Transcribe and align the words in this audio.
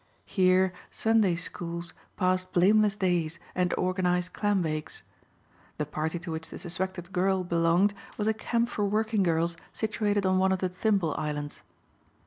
Here 0.25 0.73
Sunday 0.89 1.35
Schools 1.35 1.93
passed 2.17 2.53
blameless 2.53 2.95
days 2.95 3.37
and 3.53 3.71
organized 3.77 4.33
clambakes. 4.33 5.03
The 5.77 5.85
party 5.85 6.17
to 6.17 6.31
which 6.31 6.49
the 6.49 6.57
suspected 6.57 7.13
girl 7.13 7.43
belonged 7.43 7.93
was 8.17 8.25
a 8.27 8.33
camp 8.33 8.69
for 8.69 8.83
working 8.83 9.21
girls 9.21 9.57
situated 9.73 10.25
on 10.25 10.39
one 10.39 10.51
of 10.51 10.57
the 10.57 10.69
Thimble 10.69 11.13
Islands. 11.19 11.61